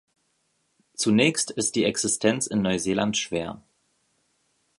[0.95, 3.61] Zunächst ist die Existenz in Neuseeland schwer.